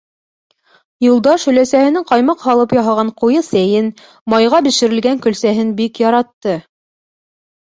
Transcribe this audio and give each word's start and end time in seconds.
Юлдаш 1.07 1.43
өләсәһенең 1.51 2.05
ҡаймаҡ 2.11 2.41
һалып 2.47 2.73
яһаған 2.77 3.11
ҡуйы 3.25 3.43
сәйен, 3.49 3.93
майға 4.35 4.63
бешерелгән 4.69 5.23
кәлсәһен 5.27 5.75
бик 5.83 6.03
яратты. 6.07 6.57